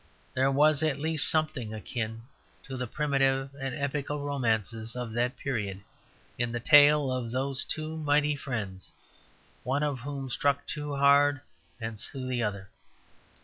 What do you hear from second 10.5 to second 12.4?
too hard and slew